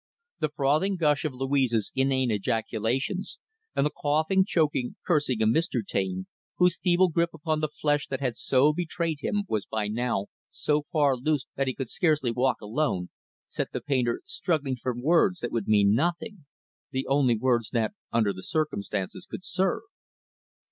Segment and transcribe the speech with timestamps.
[0.39, 3.37] The frothing gush of Louise's inane ejaculations,
[3.75, 5.85] and the coughing, choking, cursing of Mr.
[5.85, 10.25] Taine, whose feeble grip upon the flesh that had so betrayed him was, by now,
[10.49, 13.11] so far loosed that he could scarcely walk alone,
[13.47, 16.45] set the painter struggling for words that would mean nothing
[16.89, 19.81] the only words that, under the circumstances, could serve.